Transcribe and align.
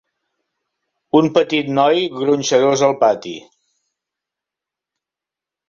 Un 1.19 1.27
petit 1.35 1.69
noi 1.81 2.01
Gronxadors 2.23 2.85
al 2.89 2.97
pati. 3.05 3.35